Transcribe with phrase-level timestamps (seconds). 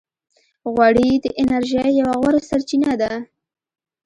[0.73, 3.11] غوړې د انرژۍ یوه غوره سرچینه ده.